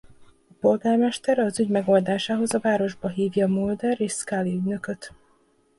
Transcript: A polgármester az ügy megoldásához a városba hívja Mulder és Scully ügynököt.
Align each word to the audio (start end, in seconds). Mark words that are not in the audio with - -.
A 0.49 0.53
polgármester 0.59 1.39
az 1.39 1.59
ügy 1.59 1.69
megoldásához 1.69 2.53
a 2.53 2.59
városba 2.59 3.07
hívja 3.09 3.47
Mulder 3.47 3.99
és 4.01 4.11
Scully 4.11 4.55
ügynököt. 4.55 5.13